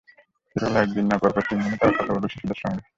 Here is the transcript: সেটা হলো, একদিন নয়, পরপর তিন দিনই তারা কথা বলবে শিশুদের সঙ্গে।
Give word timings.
সেটা 0.51 0.65
হলো, 0.67 0.79
একদিন 0.79 1.05
নয়, 1.07 1.21
পরপর 1.23 1.43
তিন 1.49 1.57
দিনই 1.61 1.79
তারা 1.81 1.93
কথা 1.97 2.11
বলবে 2.13 2.27
শিশুদের 2.33 2.59
সঙ্গে। 2.61 2.81